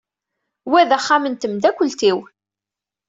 [0.69, 2.17] Wa d axxam n temdakkelt-iw.